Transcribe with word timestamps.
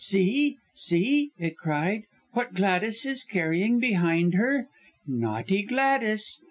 'See! 0.03 0.57
see,' 0.73 1.29
it 1.37 1.55
cried, 1.57 2.01
'what 2.33 2.55
Gladys 2.55 3.05
is 3.05 3.23
carrying 3.23 3.79
behind 3.79 4.33
her. 4.33 4.67
Naughty 5.05 5.61
Gladys!' 5.61 6.39